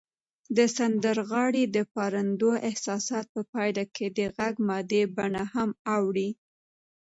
[0.57, 6.29] د سندرغاړي د پارندو احساساتو په پایله کې د غږ مادي بڼه هم اوړي